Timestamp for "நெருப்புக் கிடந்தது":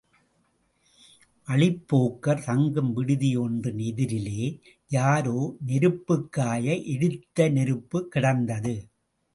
7.49-8.75